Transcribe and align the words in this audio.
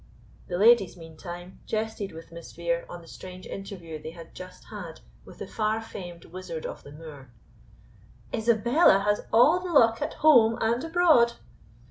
The 0.47 0.57
ladies, 0.57 0.97
meantime, 0.97 1.59
jested 1.67 2.11
with 2.11 2.31
Miss 2.31 2.53
Vere 2.53 2.87
on 2.89 3.03
the 3.03 3.07
strange 3.07 3.45
interview 3.45 4.01
they 4.01 4.09
had 4.09 4.33
just 4.33 4.63
had 4.71 5.01
with 5.25 5.37
the 5.37 5.45
far 5.45 5.79
famed 5.79 6.25
wizard 6.25 6.65
of 6.65 6.81
the 6.81 6.91
Moor. 6.91 7.29
"Isabella 8.33 9.01
has 9.05 9.21
all 9.31 9.59
the 9.59 9.71
luck 9.71 10.01
at 10.01 10.15
home 10.15 10.57
and 10.59 10.83
abroad! 10.83 11.33